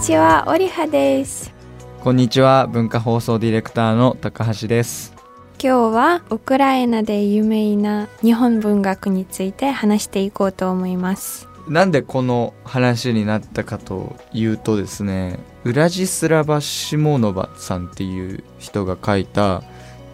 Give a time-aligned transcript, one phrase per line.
[0.00, 1.52] ちは、オリハです。
[2.02, 5.12] こんにちは文化放送ディレクターの高橋です
[5.62, 11.46] 今日はウクライナで有名な日本文学について話していこうと思います。
[11.68, 19.62] なんでこの話になったかというとですねウラジスラバ・シモノバさんっていう人が書いた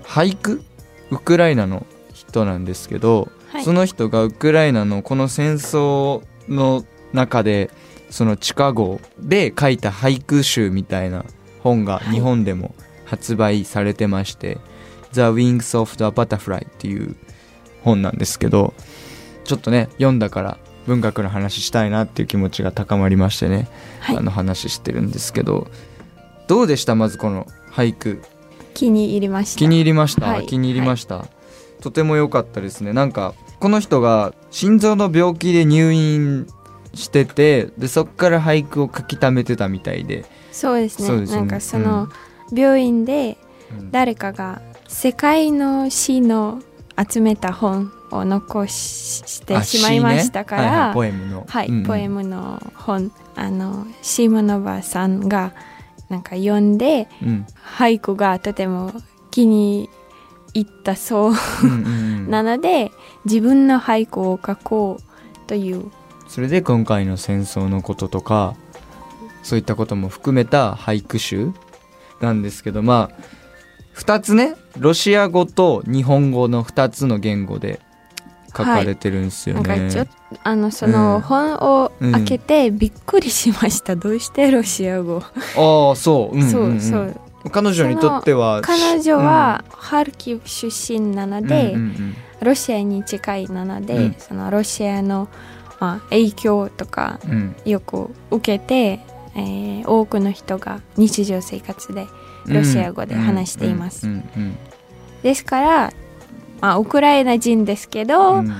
[0.02, 0.64] 俳句？
[1.12, 7.70] ウクライナの人なんですけど、はいその人がウクライナのこの戦争の中で
[8.10, 11.24] その地下壕で書いた俳句集みたいな
[11.62, 12.74] 本がはい日本でも
[13.04, 14.58] 発売されてまして
[15.12, 17.16] 「The Wings of the Butterfly」っていう
[17.82, 18.74] 本なんですけど
[19.44, 23.68] ちょっとね読んだから文学の話したいなっていう気持ちが高まりましてね、
[24.00, 24.16] はい。
[24.16, 25.66] あの話してるんですけど
[26.46, 26.94] どうでした？
[26.94, 28.22] まずこの俳句。
[28.72, 29.58] 気に入りました。
[29.58, 30.46] 気に入りました、はい。
[30.46, 31.26] 気に入りました、
[31.80, 32.92] とても良かったですね。
[32.92, 36.46] なんかこの人が心臓の病気で入院
[36.96, 41.20] しててでそっから俳句を書き溜めてたみたいで、そうですね。
[41.20, 41.36] ですね。
[41.38, 42.08] なんかその、
[42.52, 43.38] 病院で
[43.70, 43.90] うん。
[43.90, 46.62] 誰かが世界の詩の
[46.96, 50.94] 集めた本を残してあしまいましたか詩ね。
[50.94, 51.44] ポエムの。
[51.48, 51.82] はい、うんうん。
[51.84, 53.12] ポエムの本。
[53.34, 55.52] あのシモノバさんが
[56.08, 57.46] なんか読んでうん。
[57.78, 58.92] 俳句がとても
[59.30, 59.90] 気に
[60.54, 61.34] 入ったそう。
[62.30, 62.92] なので
[63.24, 65.90] 自分の俳句を書こうという
[66.28, 68.54] それで今回の戦争のこととか
[69.42, 71.50] そういったことも含めた俳句集
[72.20, 77.80] なんですけどまあ2つねロシア語と日本語の2つの言語で
[78.56, 79.62] 書かれてるんですよね。
[79.62, 80.92] なんかちょっとあのそうん。
[80.92, 86.80] の本を開けてびっくりしました、どうしてロシア語、ああそう,、うんうんうん。
[86.80, 87.50] そうそう。
[87.50, 92.16] 彼女にとっては彼女はハルキウ出身なのうんで、うんうん。
[92.42, 94.14] ロシアに近いなので、うん。
[94.18, 95.28] そのロシアの、
[95.86, 97.30] まあ、影響とかうん。
[97.30, 99.00] うんよく受けて、
[99.34, 102.06] えー多くの人が日常生活で
[102.46, 104.06] ロシア語で話しています。
[104.06, 104.12] うん。
[104.14, 104.20] うん。
[104.36, 104.58] うん。
[105.22, 105.92] ですから、
[106.60, 108.52] まあ、ウクライナ人ですけど、うん。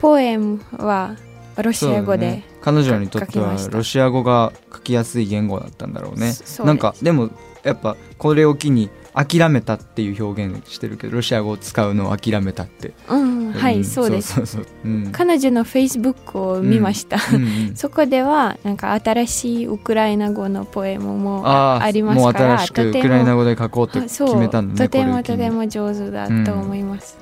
[0.00, 1.16] ポエムは
[1.56, 2.44] ロシア語で、ね。
[2.60, 6.34] 彼女にとってはロシア語が書きやすい言語だったんだろうね。
[6.64, 7.30] なんかでも
[7.62, 12.92] やっぱこれを機に諦めたっていう表現してるけどロシア語を使うのを諦めたって。
[13.08, 14.34] うん、はい、んそうです。
[14.34, 14.88] そうそうそう。
[14.88, 15.12] うん。
[15.12, 17.42] 彼女のフェイスブックを見ました、うん。
[17.42, 27.18] うんそこではなんか新しいウクライナ語のポエムもありますから新しくウとてもクライナ語で書こうって決めたんだねとてもとても上手だと思います、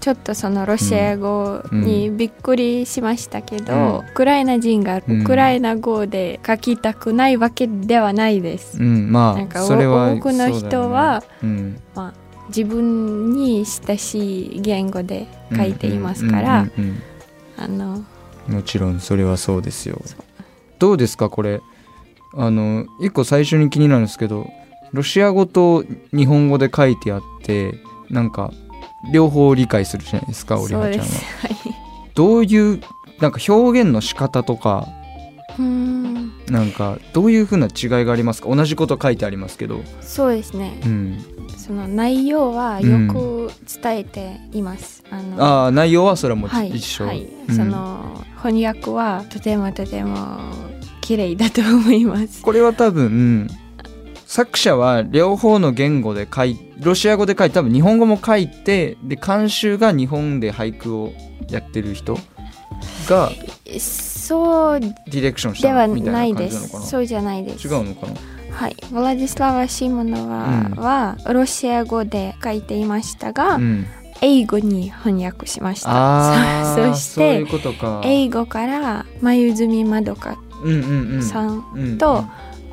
[0.00, 3.96] ちょっとそのロシア語にびっくりしましたけど、うん。
[3.98, 5.20] ウクライナ人がうん。
[5.22, 9.12] ウクライナ語で書きたくないわけではないです、うん。
[9.12, 11.78] まなんかあそれは多くの人は、ね。
[11.94, 12.14] まあ、
[12.48, 17.02] 自分に親しい言語でうん書いていますから、うんうんうん
[17.58, 18.06] あのうん
[18.48, 20.00] もちろんそれはそうですよ。
[20.78, 21.60] どうですかこれ？
[22.34, 24.48] あの一個最初に気になるんですけど
[24.92, 27.74] ロシア語と日本語で書いてあって
[28.08, 28.50] なんか
[29.12, 31.10] 両方理解するじゃないですかオリハちゃんは。
[32.14, 32.80] どういう
[33.20, 34.88] なんか表現の仕方とか
[35.58, 36.32] うーん。
[36.50, 38.54] なんかどういうふうな違いがありますか？
[38.54, 39.80] 同じこと書いてありますけど。
[40.00, 40.80] そうですね。
[40.84, 41.24] うん。
[41.56, 43.50] その内容はよく
[43.82, 47.28] 伝えています、あのああ内容はそれはもうはい一緒、はい。
[47.48, 47.54] うん。
[47.54, 50.38] その翻訳はとてもとても
[51.00, 52.42] 綺麗だと思います。
[52.42, 53.48] これは多分
[54.30, 61.12] 作者は両方の言語で書いロシア語で書いて多分日本語も書いてで監修が日本で俳句を
[61.48, 62.16] やってる人
[63.08, 63.32] が
[63.80, 66.84] そうディレクションしではたみたないな感じなのかな。
[66.84, 68.12] すそうじゃないです違うのかな。
[68.52, 68.76] はい。
[68.78, 70.76] ヴラディスラワ・シモノワうん。
[70.76, 73.84] はロシア語で書いていましたが、うん。
[74.20, 75.90] 英語に翻訳しました。
[75.90, 78.00] あそあ そしそういうてことか。
[78.04, 81.98] 英語から眉住まどかうんうんうんうん。
[81.98, 82.24] と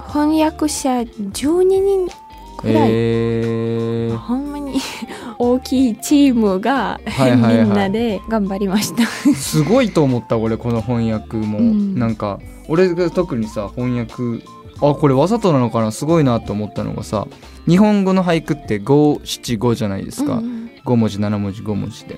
[0.08, 2.08] 翻訳者12人
[2.58, 4.18] くらい、へー。
[4.18, 4.80] ほんまに
[5.38, 9.06] 大きいチームが、みんなで頑張りました。
[9.36, 12.00] すごいと思った俺この翻訳も、うん。
[12.00, 14.44] なんか俺が特にさ翻訳
[14.82, 15.92] あこれわざとなのかな？
[15.92, 17.28] すごいなと思ったのがさ
[17.68, 22.18] 日本語の俳句って五七五じゃないですか、うん5文字7文字5文字で。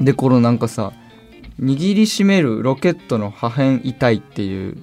[0.00, 0.92] でこのなんかさ
[1.62, 4.76] 「握りしめるロケットの破片痛い」っていう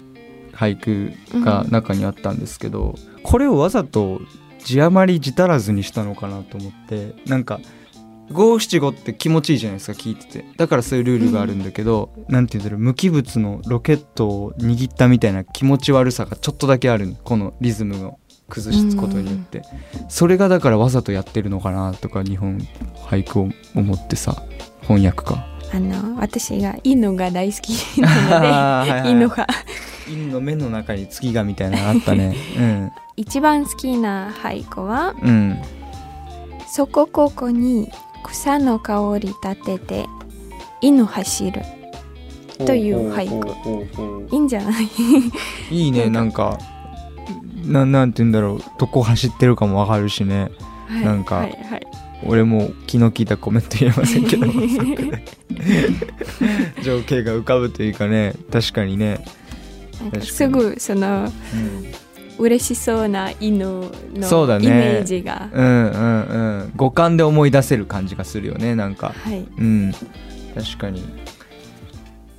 [0.62, 1.14] 俳句
[1.44, 2.94] が中にあったんですけど、
[3.24, 4.22] これをわざと
[4.64, 7.60] 字余り字足らずにしたのかなと思ってなんか
[8.32, 10.46] 五七五って気持ちいいじゃないですか聞いてて。
[10.58, 19.64] だからそういうルールがあるんだけど、なんて言うんだろう無機物のロケットを握ったみたいな気持ち悪さがちょっとだけあるこのリズムを崩すことによって、
[20.10, 22.60] それがだからわざとやってるのかなとか日本
[23.08, 24.44] 俳句を思ってさ
[24.82, 29.12] 翻訳かあの私が犬が大好きなので はいはい。
[29.12, 29.48] 犬が
[30.12, 32.36] 犬の目の中に月がみたいなのあったね。
[33.18, 35.30] 一番好きな俳句はうん。
[35.30, 35.58] うん
[36.74, 37.90] 「そこここに
[38.24, 40.06] 草の香り立てて
[40.82, 41.62] 犬走る」
[42.66, 43.50] という俳句。
[44.34, 44.86] いいんじゃない？
[44.86, 44.88] う
[45.74, 46.58] いいねなんか。
[47.66, 48.62] ななんて言うんだろう。
[48.80, 50.50] どこ走ってるかもわかるしね。
[50.88, 51.88] はいなんかはいはい。
[52.26, 54.46] 俺も気の利いたコメント言えませんけど。
[56.84, 58.34] 情景が浮かぶというかね。
[58.52, 59.24] 確かにね、
[60.22, 61.26] すぐその
[62.40, 63.66] うん、嬉しそうな犬
[64.14, 64.66] のそうだね。
[64.66, 66.72] イメージが、うんうんうん。
[66.76, 69.14] 五感で思い出せる感じがするよねなんか。
[69.24, 69.46] はい。
[69.58, 69.94] うん。
[70.56, 71.04] 確かに。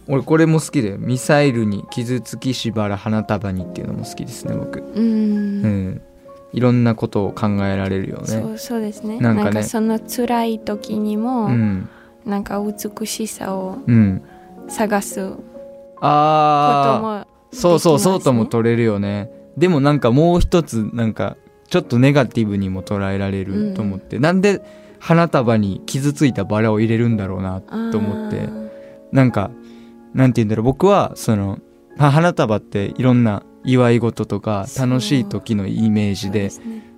[0.08, 4.80] 俺これも好きでミサイルに傷つきしばら花束にっていうのも好きですね僕。
[4.80, 5.62] ううん。
[5.62, 6.02] ん
[6.52, 8.26] いろんなことを考えられるよね。
[8.26, 9.18] そうそうですね。
[9.20, 9.44] なかね。
[9.44, 11.88] なんんかその辛い時にも、うん。
[12.26, 14.22] なんか美しさをうん。
[14.68, 15.36] 探すこ
[16.00, 19.30] ともそうそうそうとも取れるよね。
[19.56, 21.36] でもなんかもう一つなんか
[21.68, 24.62] ちょっとネガティブにも捉えられると思って、なんで
[24.98, 28.48] 花束に傷ついたバラを入れるんだろうなと思って。
[29.12, 29.50] なんか
[30.14, 30.64] なんて言うんだろう。
[30.64, 31.58] 僕はその
[31.98, 36.50] は花束っていろんな祝い事とか楽しい時のイメージで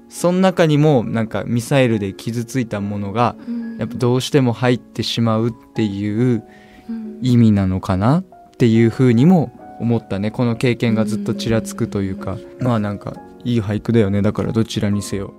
[0.09, 3.65] その中にもなんかミサイルで傷ついたものがうん。
[3.79, 6.45] やっぱどうしても入ってしまうっていう
[6.89, 7.19] うん。
[7.23, 8.25] 意味なのかなっ
[8.59, 9.51] ていうふうにも
[9.85, 10.31] 思ったね。
[10.31, 12.37] この経験がずっとちらつくというか。
[12.61, 13.15] まあなんか
[13.45, 14.23] いい俳句だよね。
[14.23, 15.35] だからどちらにせよ。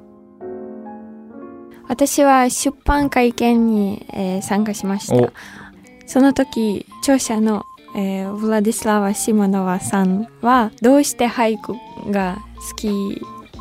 [1.88, 5.27] 私は出版会見に、えー参加しましお。
[5.27, 5.33] た
[6.07, 7.63] その時著者の、
[7.95, 11.74] えーヴラディスラワ・シモノワさんはどうして俳句
[12.12, 12.38] が
[12.69, 12.88] 好き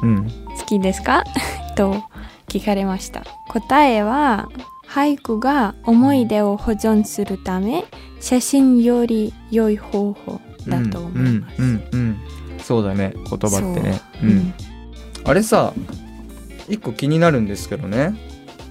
[0.02, 0.28] うん。
[0.58, 1.24] 好きですか？
[1.76, 2.02] と
[2.48, 3.24] 聞かれました。
[3.48, 4.48] 答えは
[4.88, 7.84] 俳句が思い出を保存するため
[8.20, 12.58] 写真より良い方法だと思います、うんうんうんうん。
[12.58, 13.12] そうだね。
[13.14, 13.38] 言葉っ
[13.74, 14.00] てね。
[14.20, 14.30] そう。
[14.30, 14.54] うん。
[15.24, 15.72] あれさ
[16.68, 18.14] 一個気になるんですけどね。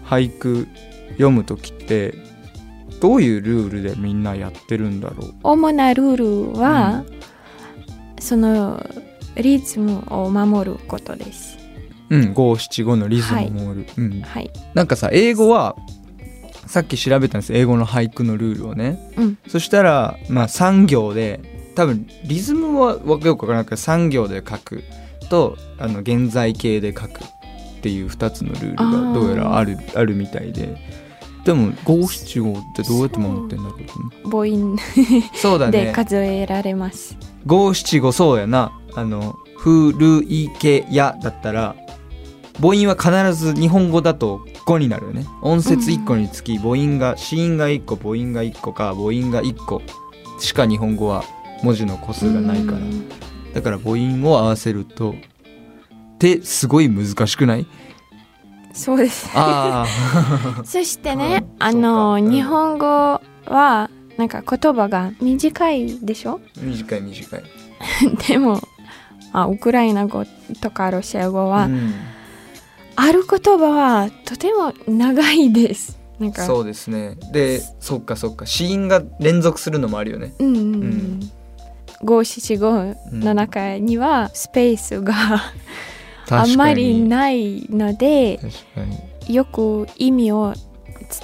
[0.05, 0.67] 俳句
[1.11, 2.15] 読む時って
[2.99, 5.33] どういうルールでみんなやってるんだろう？
[5.43, 7.03] 主なルールは、
[8.19, 8.83] その
[9.35, 11.57] リズムを守ることです。
[12.09, 14.51] うん五七五のリズムを守る、うん、はい。
[14.73, 15.75] なんかさ英語は
[16.67, 17.53] さっき調べたんです。
[17.53, 19.37] 英語の俳句のルールをね、うん。
[19.47, 24.83] そしたらまあ3行で多分リズムはわよくわからないけど3行で書く
[25.29, 30.77] とあの現在形で書くっていう2つのルールがどうやらあるあるみたいで。
[31.43, 33.75] でも五七五ってどうやって守ってんだろ
[34.23, 34.77] う母音
[35.33, 38.71] そうだでね数えられます、五七五そうやな。
[38.95, 41.75] あの「ふるいけや」だったら
[42.61, 45.25] 母音は必ず日本語だと5になるよね。
[45.41, 49.81] 音節1個につき母音が子音が1個母音が1個か母音が1個
[50.39, 51.23] しか日本語は
[51.63, 52.77] 文字の個数がないから。
[52.77, 53.07] うん。
[53.53, 55.15] だから母音を合わせるとっ
[56.19, 57.65] てすごい難しくない？
[58.73, 59.29] そうです。
[59.35, 59.85] あ
[60.65, 61.63] そしてね、うん。
[61.63, 66.39] あの、日本語はなんか言葉が短いでしょ？
[66.57, 67.43] あ短い短い。
[68.27, 68.59] でも
[69.31, 70.25] あウクライナ語
[70.61, 71.93] とかロシア語は、うん。
[72.95, 75.99] ある言葉はとても長いです。
[76.19, 76.43] なんか。
[76.45, 77.17] そうですね。
[77.31, 78.45] でそっかそっか。
[78.45, 80.33] 子音が連続するのもあるよね。
[80.39, 81.31] うんうんううん
[82.03, 85.13] ん五七五の中にはスペースが
[86.29, 88.39] あんまりないので
[89.27, 90.53] よく意味を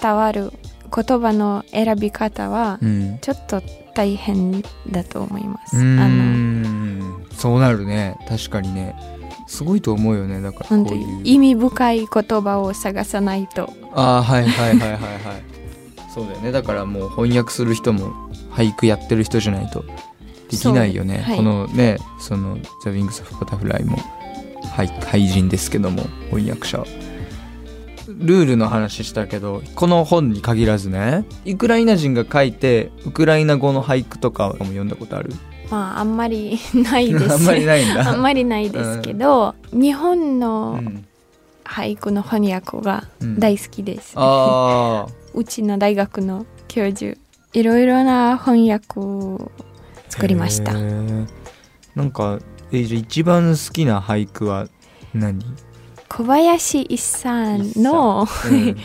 [0.01, 0.51] 伝わる
[0.95, 3.19] 言葉の選び方はうん。
[3.19, 3.61] ちょっと
[3.93, 5.77] 大変だと思います。
[5.77, 8.17] うーあのんそうなるね。
[8.27, 8.95] 確かにね。
[9.47, 10.41] すごいと思うよね。
[10.41, 11.21] だからこういう。
[11.23, 13.71] 意味深い言葉を探さないと。
[13.93, 14.99] ああはいはいはいはいはい。
[16.13, 16.51] そうだよね。
[16.51, 19.83] だからもう翻訳する人も俳句やってる人じゃないと
[20.49, 21.37] できないよね、はい。
[21.37, 23.97] このねその「ザ・ウィングス・オフ・バタフライも」
[24.75, 26.83] はい俳人ですけども翻訳者。
[28.07, 35.31] ルールの話したけどこの本に限らずねウクライナ人が書いてウクライナ語の俳句とかも読んだことある？
[35.69, 37.31] まああんまりないです。
[37.31, 38.09] あんまりないんだ。
[38.09, 41.05] あんまりないですけど、日本うのん。
[41.63, 43.39] 俳句の翻訳がうん。
[43.39, 44.13] 大好きです。
[44.15, 47.15] ああ うちの大学の教授
[47.53, 49.51] いろいろな翻訳を
[50.09, 50.73] 作りました。
[50.73, 52.39] なんか
[52.71, 54.67] えじゃあ一番好きな俳句は
[55.13, 55.43] 何？
[56.07, 58.75] 小林一さんのうん。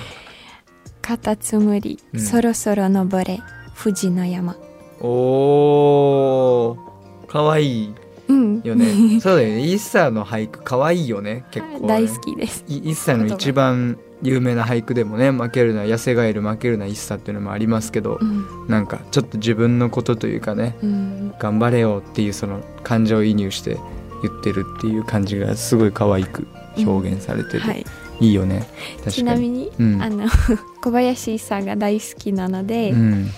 [1.00, 2.20] カタツムリ、うん。
[2.20, 3.40] そろそろ登れ
[3.82, 4.56] 富士の山。
[5.00, 7.26] おー。
[7.26, 7.84] かわい。
[7.84, 7.94] い
[8.28, 8.62] うん。
[8.64, 9.20] よね。
[9.20, 9.66] そうだよね。
[9.66, 11.80] イッサーの俳句かわいいよね結構。
[11.80, 12.64] ね 大好きです。
[12.68, 18.66] いイッサーの一番有名な俳句でもね負けるな痩せガエル負けるな一茶っていうのもありますけど、うん。
[18.66, 21.34] なんかちょっと自分のことというかねうん。
[21.38, 23.78] 頑張れよっていうその感情移入して
[24.22, 27.84] 言ってるっていう感じがすごい可愛く表現されてて、はい、
[28.20, 28.66] いいよね。
[28.98, 29.12] 確かに。
[29.12, 30.02] ちなみに、うん。
[30.02, 30.26] あの
[30.80, 33.30] 小林さんが大好きなので、うん。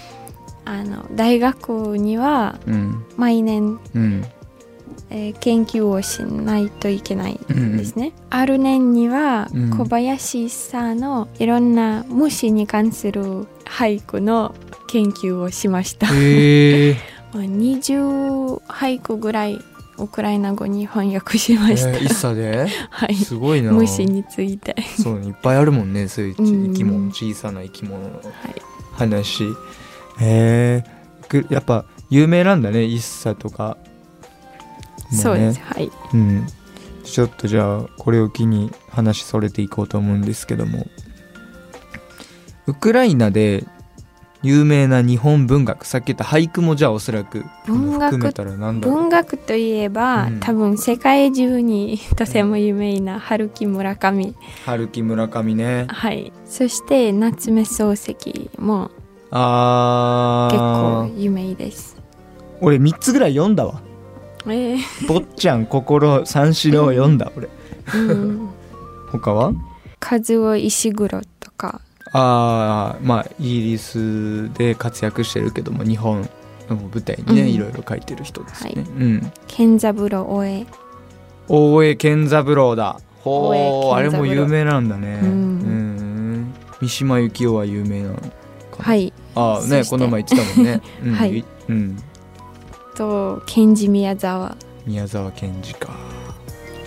[0.65, 3.05] あの大学にはうん。
[3.17, 4.25] 毎年、うん
[5.11, 9.71] えー研究をしないといけないうんですね、ある年にはうん。
[9.71, 14.55] 小林さんのいろんな虫に関する俳句の
[14.89, 16.07] 研究をしました。
[16.09, 16.97] へえ
[17.33, 19.59] まあ20俳句ぐらい
[19.99, 22.67] ウクライナ語に翻訳しました、一茶で？
[22.91, 23.15] はい。
[23.15, 23.73] すごいな。
[23.73, 24.75] 虫について。
[25.03, 27.11] そういっぱいあるもんねそういううん生き物。
[27.11, 28.23] 小さな生き物のはい。
[28.93, 29.45] 話。
[30.19, 30.85] へえ
[31.29, 33.77] くやっぱ有名なんだね一茶とか。
[33.81, 33.86] も
[35.11, 35.19] ね。
[35.19, 35.61] そうです。
[35.61, 35.91] はい。
[36.15, 36.47] うん。
[37.05, 40.87] ちょっとじゃあこれを機に話それていこうと思うんですけども。
[42.67, 43.65] ウクライナで
[44.43, 48.97] 有名な日本文学さっき言った俳句もじゃあおそらく文学含めたらなんだろう。
[48.97, 50.41] 文学といえば、うん。
[50.41, 54.35] 多分世界中にとても有名な春木村上、
[54.65, 55.87] 春木村上ね。
[55.89, 56.33] はい。
[56.45, 58.91] そして夏目漱石も
[59.31, 61.97] あ結ー構有名です。
[62.61, 63.81] 俺3つぐらい読んだわ
[64.53, 67.49] えー「坊ちゃん心三四郎」読んだ俺。
[67.95, 68.49] うん。
[69.13, 69.53] 他は？
[70.01, 71.81] 和夫石黒とか。
[72.13, 76.23] ああまあイギリスで活躍してるけども日本
[76.69, 77.49] の舞台にね、うん。
[77.49, 78.85] いろいろ書いてる人ですね、はい。
[78.85, 79.33] うん。
[79.49, 80.67] 健三郎大江
[81.49, 82.77] 大江健三郎。
[82.77, 85.21] だほうあれも有名なんだね。
[85.23, 85.59] うん。
[86.43, 86.55] ん。
[86.81, 88.23] 三島由紀夫は有名なのか
[88.79, 88.85] な。
[88.85, 89.13] はい。
[89.35, 91.15] ああねこの前言ってたもんね、 うん。
[91.15, 91.45] はい。
[91.69, 91.97] うん、
[92.97, 94.57] と賢治宮沢。
[94.87, 95.95] 宮沢賢治か。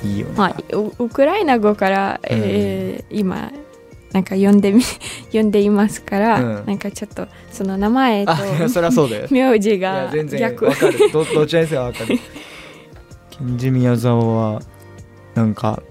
[0.03, 3.51] いいよね、はいウウクライナ語から、えー今
[4.13, 4.81] なんか読んでみ
[5.27, 6.65] 読んでいますから、うん。
[6.65, 8.33] なんかちょっとその名前と
[8.69, 9.27] そりゃそうだよ。
[9.31, 10.65] 名字が全然逆。
[10.65, 11.11] わかる。
[11.11, 12.17] どどちらにせよわかる。
[13.29, 14.61] 賢治宮沢は
[15.35, 15.83] なんか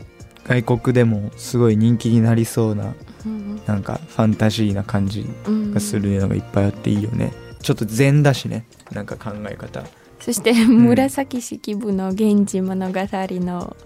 [0.48, 2.94] 外国でもすごい人気になりそうな
[3.24, 8.66] うんなんかファンタジーな感じうんがするのがいっぱいあっていいよねちょっと禅だしね。
[8.92, 9.84] なんか考え方。
[10.20, 13.76] そして紫式部の「源氏物語」の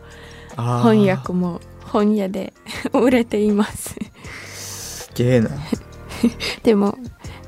[0.57, 2.52] 翻訳も本屋で
[2.93, 3.97] 売れています。
[4.55, 5.50] すげえな。
[6.62, 6.97] でも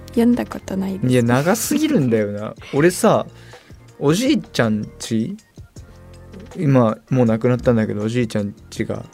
[0.09, 1.12] 読んだことないです。
[1.12, 2.54] いや長すぎるんだよな。
[2.73, 3.26] 俺さ
[3.99, 5.37] おじいちゃんち
[6.57, 9.04] 今もう亡くなったんだけどおじいちゃんちが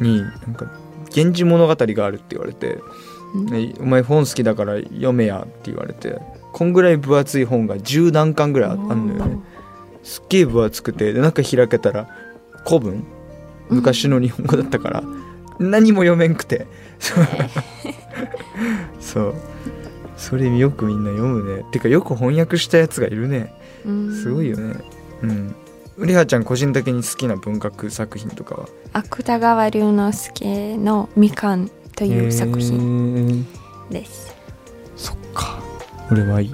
[0.00, 0.66] になんか
[1.14, 2.78] 「源氏物語」があるって言われて
[3.80, 6.18] お前本好きだから読めやって言われて
[6.62, 9.38] こんぐらい分厚い本が十何巻ぐらいああんのよね。
[10.04, 12.08] すっげえ分厚くてで中開けたら
[12.64, 13.04] 古文？
[13.68, 15.02] 昔の日本語だったから、
[15.58, 16.68] 何も読めんくて。
[19.00, 19.34] そう。
[20.16, 21.64] それよくみんな読むね。
[21.72, 23.52] てかよく翻訳したやつがいるね。
[23.84, 24.14] うん。
[24.14, 24.76] すごいよね。
[25.22, 25.56] うん。
[25.98, 28.68] りはちゃん個人的に好きな文学作品とかは？
[28.92, 32.78] 芥川龍之介の「みかん」という作品
[33.26, 33.46] 品
[33.90, 34.32] です。
[34.94, 35.51] そっか
[36.12, 36.50] 俺はい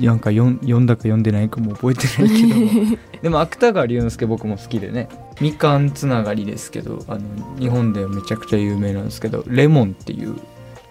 [0.00, 2.98] なんか読んだか読んでないかも覚えてないけども。
[3.20, 5.08] でも芥川龍之介僕も好きでね。
[5.40, 7.20] みかんつながりですけどあの
[7.58, 10.36] 日本ではめちゃくちゃ有名なんですけど「レモン」っていうの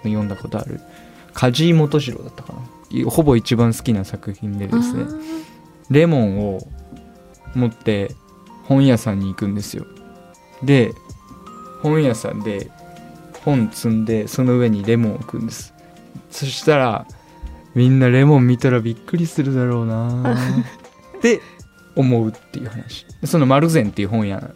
[0.04, 0.82] 読んだことある。
[1.34, 3.10] 梶井元次郎だったかな。
[3.10, 5.06] ほぼ一番好きな作品でですね。
[5.90, 6.68] レモンを
[7.56, 8.12] 持って
[8.64, 9.86] 本屋さんに行くんですよ。
[10.64, 10.92] で
[11.82, 12.70] 本屋さんで
[13.46, 15.74] 本積んでその上にレモンを置くんです。
[16.30, 17.06] そしたら
[17.77, 20.34] みんなレモン見たらびっくりするだろうな。
[21.19, 21.41] って
[21.96, 23.05] 思うっていう話。
[23.24, 24.50] その「丸善」っていう本屋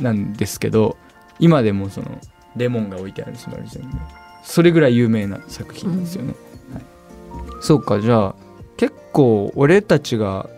[0.00, 0.96] なんですけど
[1.38, 2.18] 今でもその
[2.56, 3.88] レモンが置いてあるんです丸善に。
[4.42, 6.34] それぐらい有名な作品ですよね、
[6.72, 6.82] はい、
[7.60, 8.34] そうかじゃあ
[8.78, 10.48] 結構俺たちが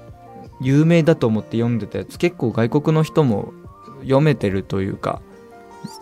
[0.60, 3.52] 有名だと思って読んでたやつ結構外国の人も
[4.02, 5.20] 読めてるというか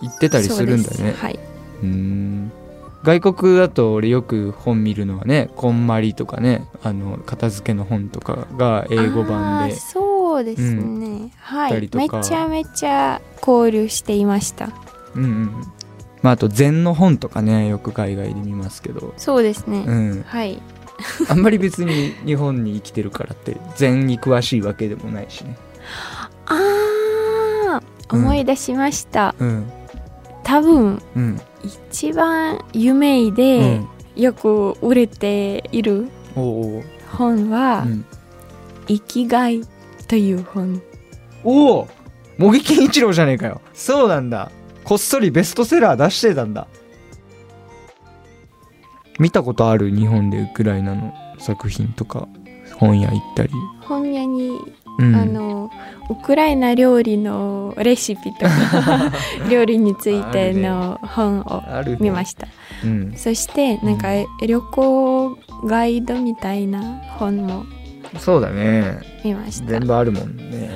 [0.02, 1.14] 言ってたりするんだね。
[1.18, 1.38] はい。
[1.82, 2.52] うーん
[3.02, 11.72] 外国だと俺よく本見るのはね「こんまり」とかねあの片付けの本とかが英語版でそうですね、はい。
[11.72, 12.18] たりとか。
[12.18, 14.70] めちゃめちゃ交流していました。
[15.16, 15.50] うんうん
[16.22, 19.14] まああと禅の本とかねよく海外で見ますけど。
[19.16, 20.24] そうですね、うん。
[20.26, 20.60] はい。
[21.28, 25.56] あんまり別に日本に生きてるからって禅に詳しいわけでもないしね。
[26.46, 26.56] あー
[28.12, 29.72] うん思い出しました、うん
[30.50, 31.40] 多分うん。
[31.62, 33.88] 一番有名うでん。
[34.16, 38.04] よく売れている本はうん
[38.88, 39.60] 「生きがい」
[40.08, 40.82] という本。
[41.44, 41.88] おお
[42.36, 43.60] 茂木健一郎じゃねえかよ。
[43.74, 44.50] そうなんだ。
[44.82, 46.66] こっそりベストセラー出してたんだ。
[49.20, 52.26] 見たことある日本でウクライナの作品とか
[52.76, 53.50] 本屋行ったり、
[53.82, 54.58] 本屋に、
[55.00, 55.70] うん、あの
[56.10, 59.12] ウクライナ料理のレシピとか
[59.50, 61.62] 料理についての本を
[62.00, 62.48] 見ました、
[62.84, 64.08] うん、そしてなんか
[64.46, 66.80] 旅行ガイドみたいな
[67.18, 67.64] 本も
[68.18, 68.98] そうだね。
[69.24, 69.68] 見ました。
[69.68, 70.70] 全部あるもんね。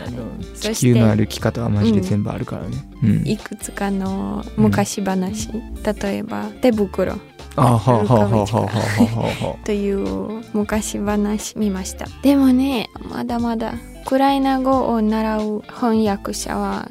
[0.55, 3.27] 地球の歩き方はマジで全部あるからね、うん。
[3.27, 7.17] いくつかの昔話、例えば手袋
[7.57, 9.43] あはあはあはあは。
[9.43, 12.07] あはという昔話見ました。
[12.23, 16.89] でもねまだまだウクライナ語を習う翻訳者は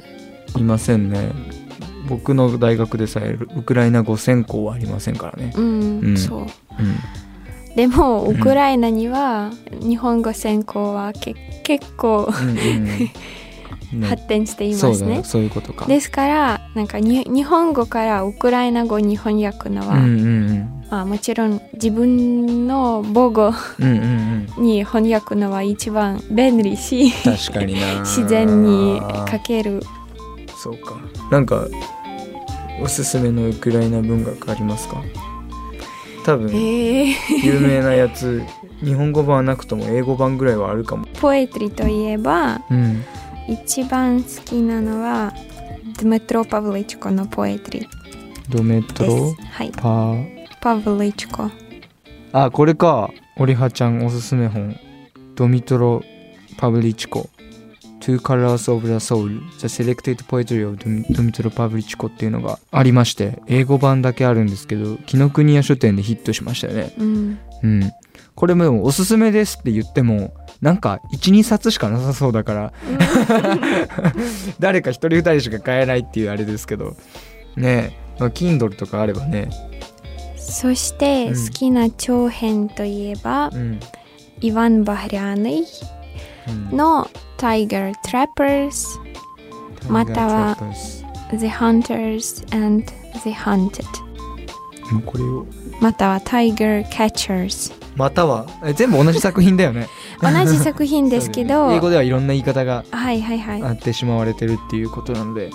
[0.55, 1.31] あいませんね。
[2.07, 5.53] 僕の大学でさえウクライナ語専攻はありませんからね。
[5.55, 6.17] うん、うん。
[6.17, 6.39] そう。
[6.39, 6.47] うん。
[7.75, 9.51] でもウクライナには
[9.81, 12.55] 日本語専攻はけ結構うんうん。
[12.85, 13.13] ね
[14.01, 15.21] 発展していますね。
[15.23, 15.85] そういうことか。
[15.85, 20.83] ですからなんかに日本語からウクライナ語に翻訳のは、うんうんうん。
[20.89, 23.51] まあ、もちろん自分の母語
[24.57, 27.99] に翻訳のは一番便利し確かにな。
[28.05, 29.81] 自然に書ける。
[30.55, 30.95] そうか。
[31.31, 31.67] なんか
[32.81, 35.01] おすすめのウクライナ文学ありますか？
[36.25, 37.13] 多分えー、
[37.45, 38.41] 有名なやつ。
[38.83, 41.05] 日本語版はなくとも英語版ぐらいはあるかも。
[41.19, 43.03] ポエトリといえばうん
[43.47, 45.33] 一番好きなのは
[46.01, 47.87] ドメトロ・パブリチコのポエトリ
[48.49, 49.41] ドメトでロす。
[49.41, 51.49] はい、パーパブリチコ。
[52.31, 53.11] あこれか。
[53.37, 54.75] オリハちゃんおすすめ本。
[55.35, 56.03] ドミトロ・
[56.57, 57.29] パブリチコ
[57.99, 60.77] Two Colors of the Soul The Selected Poetry of
[61.13, 66.93] ドミトロ・パブリチコっていうのがありまして英語版だけあるんですけど紀ノ国屋書店でヒットしましたよね。
[66.97, 67.91] うん、うん
[68.35, 72.73] これもおすすめですって言ってもなんか12冊しかなさそうだから。
[74.59, 76.95] 誰か1人2人しか買えないっていうあれですけど。
[77.55, 79.49] ねえ、まあ、Kindle とかあればね。
[80.37, 81.45] そしてうん。
[81.45, 83.79] 好きな長編といえば、うん、
[84.41, 85.65] イヴァン・バヒリャーニ
[86.45, 88.99] うん、の Tiger Trappers,
[89.89, 90.57] または
[91.31, 92.85] The Hunters and
[93.23, 93.85] the Hunted
[94.91, 95.45] もうこれを。
[95.79, 98.45] または Tiger Catchers または。
[98.63, 99.87] え全部同じ作品だよね。
[100.21, 103.63] 同じ作品ですけど、ね 英語ではいろんな言い方がはいはいはい。
[103.63, 105.49] あってしまわれてるっていうことなので。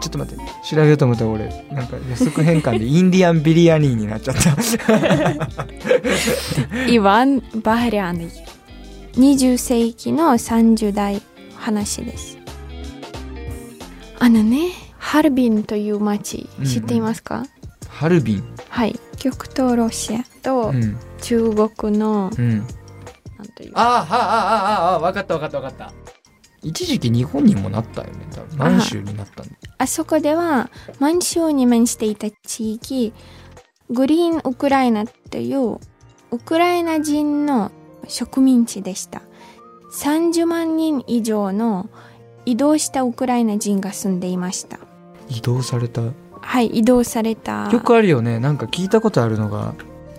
[0.00, 0.42] ちょっと待って。
[0.68, 4.50] 調べようと思ったら俺なんか予測変換でインディアンビリヤニーになっちゃった。
[6.90, 8.28] イヴァン・バヒリャーニ
[9.14, 11.22] 20世紀の30代
[11.54, 12.38] 話です。
[14.18, 17.44] あのねハルビンという町知っていますか、
[17.88, 18.98] ハルビンはい。
[19.18, 20.98] 極東ロシアとうん。
[21.20, 22.58] 中国の、うん。
[22.58, 22.66] なん
[23.54, 23.72] という。
[23.74, 25.92] ああああああ分かった分かった分かった。
[26.62, 28.56] 一時期日本にもなったよね多分。
[28.56, 33.12] 満州になったんだあそこでは満州に面していた地域
[33.90, 35.78] グリーンウクライナという
[36.30, 37.72] ウクライナ人の
[38.08, 39.22] 植民地でした。
[39.92, 41.90] 30万人以上の
[42.46, 44.78] 移動したウクライナ人が住んでいました。
[45.28, 46.00] 移動された
[46.42, 47.70] はい移動された。
[47.72, 48.38] よくあるよね。
[48.38, 49.74] なんか聞いたことあるのが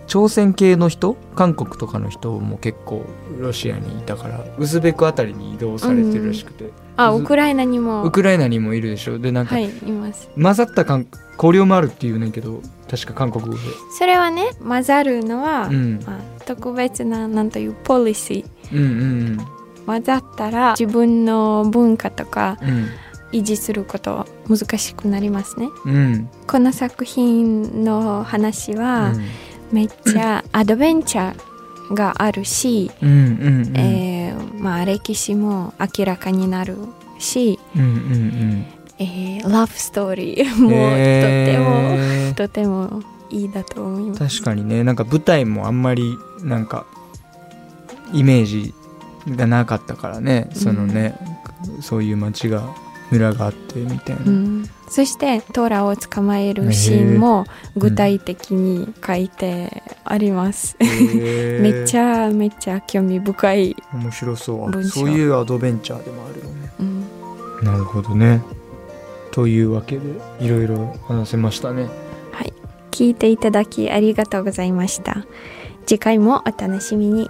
[0.06, 1.16] 朝鮮系の人？
[1.34, 3.04] 韓国とかの人も結構
[3.38, 8.04] ロシアにいたからウズベクあたりに移動されてるらしくて、あウクライナにも。
[8.04, 9.18] ウクライナにもいるでしょ？
[9.18, 10.28] でなんか、はいいます。
[10.40, 11.06] 混ざった韓
[11.36, 12.60] 交流もあるっていうねんけど
[12.90, 13.58] 確か韓国語で。
[13.98, 16.00] それはね混ざるのは、うん。
[16.06, 18.76] まあ、特別ななんというポリシー。
[18.76, 18.86] うんう
[19.32, 19.46] ん。
[19.86, 22.88] 混ざったら自分の文化とかうん
[23.34, 25.68] 維持すること難しくなりますね。
[25.84, 25.94] うん。
[25.94, 29.24] うんこの作品の話はうん。
[29.72, 33.76] めっちゃ アドベンチャーがあるし、うんうんうん。
[33.76, 36.76] えーまあ、歴史も明らかになる
[37.18, 38.66] し、うんうん
[38.98, 42.34] えーラブストーリー うんもとても、へー。
[42.34, 44.42] とてもいいだと思います。
[44.42, 44.84] 確かにね。
[44.84, 46.86] なんか舞台もあんまりなんか
[48.12, 48.72] イメージ
[49.28, 50.50] がなかったからね。
[50.54, 51.16] そのね、
[51.80, 52.62] そういう街が
[53.10, 61.60] 村があってみたいな、うん、そしてトラを捕まえるシーンも具体的に書いてあります、へー。
[61.62, 64.84] めっちゃめっちゃ興味深い、面白そう。
[64.84, 66.72] そういうアドベンチャーでもあるよね。
[66.80, 66.82] う
[67.62, 68.42] ん、なるほどね。
[69.30, 70.02] というわけで
[70.40, 71.88] いろいろ話せましたね。
[72.94, 75.26] 聞いていただきありがとうございました。
[75.84, 77.28] 次回もお楽しみに